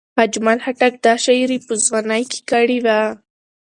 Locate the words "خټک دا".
0.65-1.13